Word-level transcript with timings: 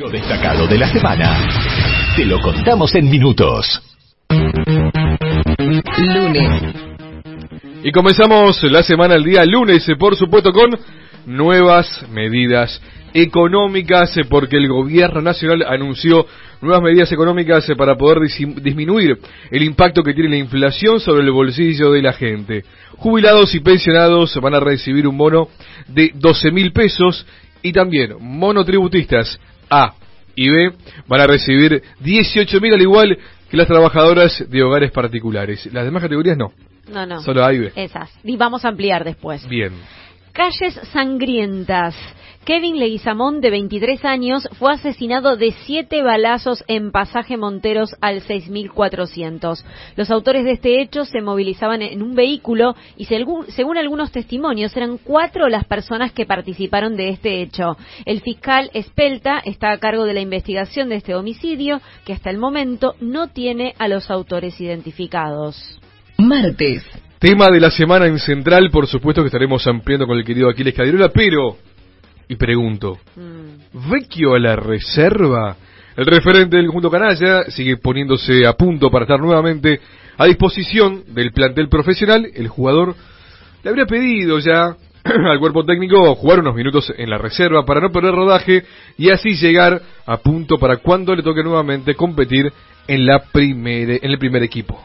Lo 0.00 0.08
destacado 0.08 0.66
de 0.66 0.78
la 0.78 0.90
semana. 0.90 1.46
Te 2.16 2.24
lo 2.24 2.40
contamos 2.40 2.94
en 2.94 3.10
minutos. 3.10 3.82
Lunes. 5.98 6.74
Y 7.84 7.92
comenzamos 7.92 8.62
la 8.62 8.82
semana 8.82 9.16
el 9.16 9.24
día 9.24 9.44
lunes, 9.44 9.86
por 9.98 10.16
supuesto, 10.16 10.52
con 10.52 10.70
nuevas 11.26 12.06
medidas 12.10 12.80
económicas, 13.12 14.16
porque 14.30 14.56
el 14.56 14.68
gobierno 14.68 15.20
nacional 15.20 15.66
anunció 15.68 16.24
nuevas 16.62 16.82
medidas 16.82 17.12
económicas 17.12 17.66
para 17.76 17.94
poder 17.96 18.20
disminuir 18.62 19.18
el 19.50 19.62
impacto 19.62 20.02
que 20.02 20.14
tiene 20.14 20.30
la 20.30 20.36
inflación 20.38 20.98
sobre 21.00 21.24
el 21.24 21.30
bolsillo 21.30 21.92
de 21.92 22.00
la 22.00 22.14
gente. 22.14 22.64
Jubilados 22.96 23.54
y 23.54 23.60
pensionados 23.60 24.34
van 24.40 24.54
a 24.54 24.60
recibir 24.60 25.06
un 25.06 25.18
bono 25.18 25.48
de 25.88 26.12
12 26.14 26.52
mil 26.52 26.72
pesos 26.72 27.26
y 27.62 27.72
también 27.72 28.16
monotributistas 28.20 29.38
A 29.68 29.94
y 30.34 30.48
B 30.48 30.72
van 31.06 31.20
a 31.20 31.26
recibir 31.26 31.82
18 32.00 32.60
mil 32.60 32.74
al 32.74 32.82
igual 32.82 33.18
que 33.50 33.56
las 33.56 33.66
trabajadoras 33.66 34.44
de 34.48 34.62
hogares 34.62 34.92
particulares. 34.92 35.68
Las 35.72 35.84
demás 35.84 36.02
categorías 36.02 36.36
no. 36.36 36.52
No, 36.88 37.06
no. 37.06 37.20
Solo 37.20 37.44
A 37.44 37.52
y 37.52 37.58
B. 37.58 37.72
Esas. 37.76 38.10
Y 38.24 38.36
vamos 38.36 38.64
a 38.64 38.68
ampliar 38.68 39.04
después. 39.04 39.46
Bien. 39.48 39.72
Calles 40.40 40.72
sangrientas. 40.94 41.94
Kevin 42.46 42.78
Leguizamón, 42.78 43.42
de 43.42 43.50
23 43.50 44.02
años, 44.06 44.48
fue 44.58 44.72
asesinado 44.72 45.36
de 45.36 45.52
siete 45.66 46.02
balazos 46.02 46.64
en 46.66 46.92
Pasaje 46.92 47.36
Monteros 47.36 47.94
al 48.00 48.22
6400. 48.22 49.62
Los 49.96 50.10
autores 50.10 50.46
de 50.46 50.52
este 50.52 50.80
hecho 50.80 51.04
se 51.04 51.20
movilizaban 51.20 51.82
en 51.82 52.02
un 52.02 52.14
vehículo 52.14 52.74
y 52.96 53.04
según 53.04 53.76
algunos 53.76 54.12
testimonios 54.12 54.74
eran 54.74 54.96
cuatro 54.96 55.46
las 55.50 55.66
personas 55.66 56.10
que 56.12 56.24
participaron 56.24 56.96
de 56.96 57.10
este 57.10 57.42
hecho. 57.42 57.76
El 58.06 58.22
fiscal 58.22 58.70
Espelta 58.72 59.42
está 59.44 59.72
a 59.72 59.78
cargo 59.78 60.06
de 60.06 60.14
la 60.14 60.20
investigación 60.20 60.88
de 60.88 60.96
este 60.96 61.14
homicidio 61.14 61.82
que 62.06 62.14
hasta 62.14 62.30
el 62.30 62.38
momento 62.38 62.94
no 62.98 63.28
tiene 63.28 63.74
a 63.78 63.88
los 63.88 64.10
autores 64.10 64.58
identificados. 64.58 65.78
Martes. 66.16 66.82
Tema 67.20 67.50
de 67.50 67.60
la 67.60 67.70
semana 67.70 68.06
en 68.06 68.18
Central, 68.18 68.70
por 68.70 68.86
supuesto 68.86 69.20
que 69.20 69.26
estaremos 69.26 69.66
ampliando 69.66 70.06
con 70.06 70.16
el 70.16 70.24
querido 70.24 70.48
Aquiles 70.48 70.72
Cadirola, 70.72 71.10
pero, 71.10 71.58
y 72.26 72.36
pregunto, 72.36 72.96
mm. 73.14 73.90
¿Vecchio 73.90 74.32
a 74.32 74.38
la 74.38 74.56
reserva? 74.56 75.54
El 75.98 76.06
referente 76.06 76.56
del 76.56 76.64
conjunto 76.64 76.90
canalla 76.90 77.44
sigue 77.50 77.76
poniéndose 77.76 78.46
a 78.46 78.54
punto 78.54 78.90
para 78.90 79.04
estar 79.04 79.20
nuevamente 79.20 79.82
a 80.16 80.24
disposición 80.24 81.04
del 81.08 81.30
plantel 81.32 81.68
profesional. 81.68 82.26
El 82.34 82.48
jugador 82.48 82.96
le 83.62 83.68
habría 83.68 83.84
pedido 83.84 84.38
ya 84.38 84.74
al 85.04 85.38
cuerpo 85.38 85.66
técnico 85.66 86.14
jugar 86.14 86.38
unos 86.40 86.54
minutos 86.54 86.90
en 86.96 87.10
la 87.10 87.18
reserva 87.18 87.66
para 87.66 87.82
no 87.82 87.92
perder 87.92 88.14
rodaje 88.14 88.64
y 88.96 89.10
así 89.10 89.34
llegar 89.34 89.82
a 90.06 90.16
punto 90.16 90.56
para 90.56 90.78
cuando 90.78 91.14
le 91.14 91.22
toque 91.22 91.42
nuevamente 91.42 91.94
competir 91.94 92.50
en 92.88 93.04
la 93.04 93.18
primera, 93.30 93.96
en 94.00 94.10
el 94.10 94.18
primer 94.18 94.42
equipo. 94.42 94.80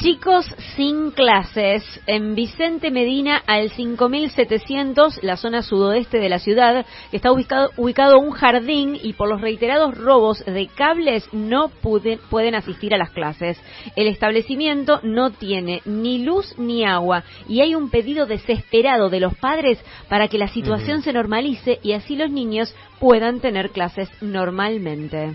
Chicos 0.00 0.46
sin 0.76 1.10
clases. 1.10 1.84
En 2.06 2.34
Vicente 2.34 2.90
Medina, 2.90 3.42
al 3.46 3.70
5700, 3.70 5.22
la 5.22 5.36
zona 5.36 5.60
sudoeste 5.60 6.16
de 6.18 6.30
la 6.30 6.38
ciudad, 6.38 6.86
está 7.12 7.30
ubicado, 7.30 7.68
ubicado 7.76 8.18
un 8.18 8.30
jardín 8.30 8.98
y 9.02 9.12
por 9.12 9.28
los 9.28 9.42
reiterados 9.42 9.98
robos 9.98 10.42
de 10.46 10.68
cables 10.68 11.28
no 11.34 11.68
pueden 11.68 12.54
asistir 12.54 12.94
a 12.94 12.96
las 12.96 13.10
clases. 13.10 13.60
El 13.94 14.06
establecimiento 14.06 15.00
no 15.02 15.32
tiene 15.32 15.82
ni 15.84 16.24
luz 16.24 16.54
ni 16.56 16.82
agua 16.82 17.24
y 17.46 17.60
hay 17.60 17.74
un 17.74 17.90
pedido 17.90 18.24
desesperado 18.24 19.10
de 19.10 19.20
los 19.20 19.34
padres 19.36 19.78
para 20.08 20.28
que 20.28 20.38
la 20.38 20.48
situación 20.48 21.02
se 21.02 21.12
normalice 21.12 21.78
y 21.82 21.92
así 21.92 22.16
los 22.16 22.30
niños 22.30 22.74
puedan 23.00 23.40
tener 23.40 23.68
clases 23.68 24.08
normalmente. 24.22 25.34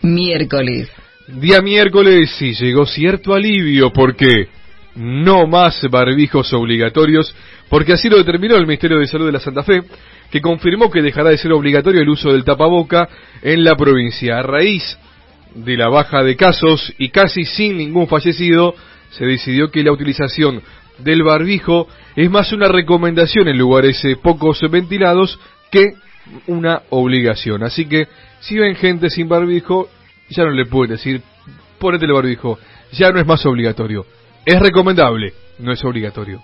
Miércoles. 0.00 0.90
Día 1.26 1.62
miércoles 1.62 2.34
sí 2.38 2.52
llegó 2.52 2.84
cierto 2.84 3.32
alivio 3.32 3.90
porque 3.94 4.48
no 4.96 5.46
más 5.46 5.80
barbijos 5.90 6.52
obligatorios, 6.52 7.34
porque 7.70 7.94
así 7.94 8.10
lo 8.10 8.18
determinó 8.18 8.56
el 8.56 8.66
Ministerio 8.66 8.98
de 8.98 9.06
Salud 9.06 9.26
de 9.26 9.32
la 9.32 9.40
Santa 9.40 9.62
Fe, 9.62 9.84
que 10.30 10.42
confirmó 10.42 10.90
que 10.90 11.00
dejará 11.00 11.30
de 11.30 11.38
ser 11.38 11.52
obligatorio 11.52 12.02
el 12.02 12.10
uso 12.10 12.30
del 12.30 12.44
tapaboca 12.44 13.08
en 13.40 13.64
la 13.64 13.74
provincia. 13.74 14.38
A 14.38 14.42
raíz 14.42 14.98
de 15.54 15.78
la 15.78 15.88
baja 15.88 16.22
de 16.22 16.36
casos 16.36 16.92
y 16.98 17.08
casi 17.08 17.46
sin 17.46 17.78
ningún 17.78 18.06
fallecido, 18.06 18.74
se 19.08 19.24
decidió 19.24 19.70
que 19.70 19.82
la 19.82 19.92
utilización 19.92 20.60
del 20.98 21.22
barbijo 21.22 21.88
es 22.16 22.30
más 22.30 22.52
una 22.52 22.68
recomendación 22.68 23.48
en 23.48 23.56
lugares 23.56 24.04
eh, 24.04 24.16
pocos 24.22 24.60
ventilados 24.70 25.40
que 25.70 25.94
una 26.48 26.82
obligación. 26.90 27.62
Así 27.62 27.86
que 27.86 28.08
si 28.40 28.58
ven 28.58 28.76
gente 28.76 29.08
sin 29.08 29.26
barbijo, 29.26 29.88
ya 30.28 30.44
no 30.44 30.50
le 30.50 30.66
pueden 30.66 30.92
decir, 30.92 31.22
ponete 31.78 32.06
el 32.06 32.12
barbijo, 32.12 32.58
ya 32.92 33.10
no 33.10 33.20
es 33.20 33.26
más 33.26 33.44
obligatorio. 33.46 34.06
Es 34.44 34.60
recomendable, 34.60 35.32
no 35.58 35.72
es 35.72 35.84
obligatorio. 35.84 36.42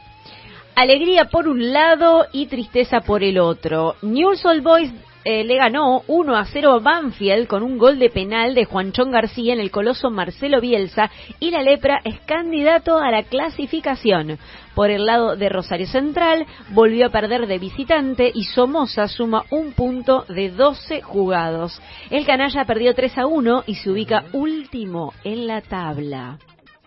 Alegría 0.74 1.26
por 1.26 1.48
un 1.48 1.72
lado 1.72 2.26
y 2.32 2.46
tristeza 2.46 3.00
por 3.00 3.22
el 3.22 3.38
otro. 3.38 3.96
News 4.02 4.44
Old 4.44 4.62
Boys 4.62 4.92
eh, 5.24 5.44
le 5.44 5.56
ganó 5.56 6.02
1 6.06 6.36
a 6.36 6.44
0 6.46 6.72
a 6.72 6.78
Banfield 6.78 7.46
con 7.46 7.62
un 7.62 7.76
gol 7.76 7.98
de 7.98 8.08
penal 8.08 8.54
de 8.54 8.64
Juanchón 8.64 9.10
García 9.10 9.52
en 9.52 9.60
el 9.60 9.70
coloso 9.70 10.10
Marcelo 10.10 10.60
Bielsa 10.60 11.10
y 11.38 11.50
la 11.50 11.62
Lepra 11.62 12.00
es 12.04 12.20
candidato 12.20 12.98
a 12.98 13.10
la 13.10 13.24
clasificación. 13.24 14.38
Por 14.74 14.90
el 14.90 15.04
lado 15.04 15.36
de 15.36 15.48
Rosario 15.48 15.86
Central 15.86 16.46
volvió 16.70 17.06
a 17.06 17.10
perder 17.10 17.46
de 17.46 17.58
visitante 17.58 18.30
y 18.32 18.44
Somoza 18.44 19.08
suma 19.08 19.44
un 19.50 19.72
punto 19.72 20.24
de 20.28 20.50
12 20.50 21.02
jugados. 21.02 21.80
El 22.08 22.24
canalla 22.24 22.64
perdió 22.64 22.94
3 22.94 23.18
a 23.18 23.26
1 23.26 23.64
y 23.66 23.74
se 23.74 23.90
ubica 23.90 24.24
último 24.32 25.12
en 25.24 25.46
la 25.46 25.60
tabla. 25.60 26.38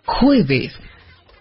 Jueves. 0.05 0.73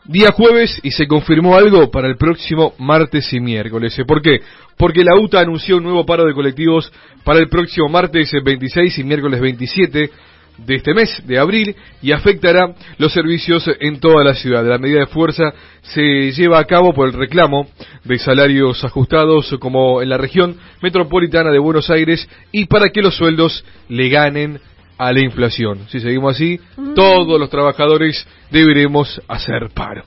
Día 0.04 0.32
jueves 0.32 0.80
y 0.82 0.90
se 0.90 1.06
confirmó 1.06 1.54
algo 1.54 1.88
para 1.88 2.08
el 2.08 2.16
próximo 2.16 2.74
martes 2.78 3.32
y 3.32 3.38
miércoles. 3.38 3.96
¿Por 4.04 4.20
qué? 4.20 4.40
Porque 4.76 5.04
la 5.04 5.16
UTA 5.16 5.38
anunció 5.38 5.76
un 5.76 5.84
nuevo 5.84 6.04
paro 6.04 6.24
de 6.24 6.34
colectivos 6.34 6.92
para 7.22 7.38
el 7.38 7.48
próximo 7.48 7.88
martes 7.88 8.32
26 8.44 8.98
y 8.98 9.04
miércoles 9.04 9.40
27 9.40 10.10
de 10.58 10.74
este 10.74 10.92
mes 10.92 11.22
de 11.24 11.38
abril 11.38 11.76
y 12.02 12.10
afectará 12.10 12.74
los 12.98 13.12
servicios 13.12 13.64
en 13.78 14.00
toda 14.00 14.24
la 14.24 14.34
ciudad. 14.34 14.66
La 14.66 14.78
medida 14.78 15.00
de 15.00 15.06
fuerza 15.06 15.52
se 15.82 16.32
lleva 16.32 16.58
a 16.58 16.64
cabo 16.64 16.92
por 16.92 17.06
el 17.06 17.14
reclamo 17.14 17.68
de 18.02 18.18
salarios 18.18 18.82
ajustados 18.82 19.56
como 19.60 20.02
en 20.02 20.08
la 20.08 20.18
región 20.18 20.56
metropolitana 20.82 21.52
de 21.52 21.60
Buenos 21.60 21.90
Aires 21.90 22.28
y 22.50 22.66
para 22.66 22.88
que 22.88 23.02
los 23.02 23.14
sueldos 23.14 23.64
le 23.88 24.08
ganen 24.08 24.60
a 25.06 25.12
la 25.12 25.20
inflación. 25.20 25.86
Si 25.88 26.00
seguimos 26.00 26.36
así, 26.36 26.60
mm. 26.76 26.94
todos 26.94 27.38
los 27.40 27.50
trabajadores 27.50 28.26
deberemos 28.50 29.20
hacer 29.28 29.70
paro. 29.74 30.04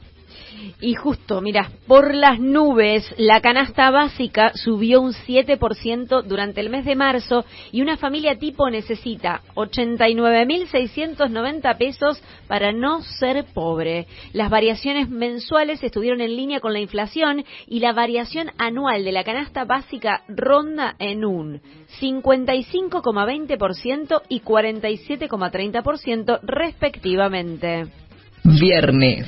Y 0.86 0.94
justo, 0.94 1.42
mira, 1.42 1.72
por 1.88 2.14
las 2.14 2.40
nubes, 2.40 3.12
la 3.18 3.42
canasta 3.42 3.90
básica 3.90 4.52
subió 4.54 5.02
un 5.02 5.14
7% 5.14 6.22
durante 6.22 6.62
el 6.62 6.70
mes 6.70 6.86
de 6.86 6.94
marzo 6.94 7.44
y 7.72 7.82
una 7.82 7.98
familia 7.98 8.38
tipo 8.38 8.70
necesita 8.70 9.42
89.690 9.56 11.76
pesos 11.80 12.22
para 12.48 12.72
no 12.72 13.02
ser 13.02 13.46
pobre. 13.52 14.06
Las 14.32 14.52
variaciones 14.52 15.10
mensuales 15.10 15.82
estuvieron 15.82 16.22
en 16.22 16.36
línea 16.36 16.60
con 16.60 16.74
la 16.74 16.82
inflación 16.82 17.44
y 17.66 17.80
la 17.80 17.92
variación 17.92 18.52
anual 18.60 19.04
de 19.04 19.12
la 19.12 19.24
canasta 19.24 19.66
básica 19.66 20.22
ronda 20.28 20.96
en 21.00 21.26
un 21.26 21.62
55,20% 22.00 24.22
y 24.30 24.42
47,30% 24.42 26.42
respectivamente. 26.44 27.88
Viernes. 28.44 29.28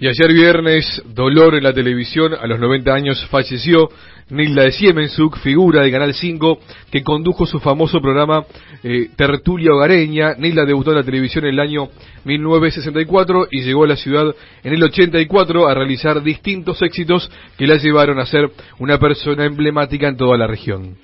Y 0.00 0.06
ayer 0.06 0.32
viernes, 0.32 1.02
dolor 1.12 1.56
en 1.56 1.64
la 1.64 1.72
televisión, 1.72 2.32
a 2.32 2.46
los 2.46 2.60
90 2.60 2.94
años 2.94 3.26
falleció 3.32 3.88
Nilda 4.30 4.62
de 4.62 4.70
Siemensuk, 4.70 5.36
figura 5.38 5.82
de 5.82 5.90
Canal 5.90 6.14
5, 6.14 6.60
que 6.92 7.02
condujo 7.02 7.46
su 7.46 7.58
famoso 7.58 8.00
programa 8.00 8.44
eh, 8.84 9.08
Tertulia 9.16 9.72
Hogareña. 9.72 10.34
Nilda 10.38 10.64
debutó 10.64 10.92
en 10.92 10.98
la 10.98 11.02
televisión 11.02 11.46
en 11.46 11.54
el 11.54 11.58
año 11.58 11.88
1964 12.22 13.48
y 13.50 13.62
llegó 13.62 13.82
a 13.82 13.88
la 13.88 13.96
ciudad 13.96 14.32
en 14.62 14.72
el 14.72 14.84
84 14.84 15.66
a 15.66 15.74
realizar 15.74 16.22
distintos 16.22 16.80
éxitos 16.80 17.28
que 17.56 17.66
la 17.66 17.74
llevaron 17.74 18.20
a 18.20 18.26
ser 18.26 18.48
una 18.78 19.00
persona 19.00 19.46
emblemática 19.46 20.06
en 20.06 20.16
toda 20.16 20.38
la 20.38 20.46
región. 20.46 20.96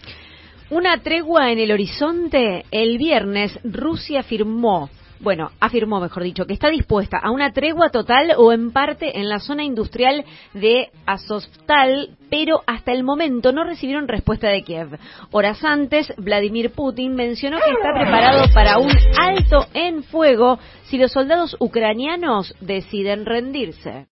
Una 0.71 0.99
tregua 0.99 1.51
en 1.51 1.59
el 1.59 1.73
horizonte. 1.73 2.65
El 2.71 2.99
viernes 2.99 3.59
Rusia 3.65 4.23
firmó 4.23 4.89
bueno, 5.25 5.51
afirmó, 5.59 6.01
mejor 6.01 6.23
dicho, 6.23 6.45
que 6.45 6.53
está 6.53 6.69
dispuesta 6.69 7.19
a 7.21 7.31
una 7.31 7.53
tregua 7.53 7.89
total 7.89 8.35
o 8.37 8.53
en 8.53 8.71
parte 8.73 9.19
en 9.19 9.29
la 9.29 9.41
zona 9.41 9.65
industrial 9.65 10.25
de 10.53 10.91
Azovstal, 11.07 12.11
pero 12.29 12.61
hasta 12.67 12.93
el 12.93 13.05
momento 13.05 13.51
no 13.51 13.65
recibieron 13.65 14.07
respuesta 14.07 14.49
de 14.49 14.63
Kiev. 14.63 14.99
Horas 15.31 15.65
antes, 15.65 16.13
Vladimir 16.19 16.73
Putin 16.73 17.15
mencionó 17.15 17.57
que 17.57 17.71
está 17.73 17.95
preparado 17.95 18.45
para 18.53 18.79
un 18.79 18.93
alto 19.19 19.67
en 19.73 20.03
fuego 20.03 20.59
si 20.85 20.99
los 20.99 21.11
soldados 21.11 21.57
ucranianos 21.59 22.55
deciden 22.61 23.25
rendirse. 23.25 24.03